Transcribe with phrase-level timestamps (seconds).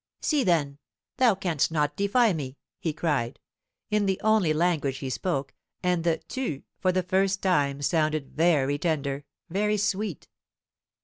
[0.19, 0.79] "See, then,
[1.17, 3.39] thou canst not defy me!" he cried,
[3.91, 8.79] in the only language he spoke; and the "tu" for the first time sounded very
[8.79, 10.27] tender, very sweet.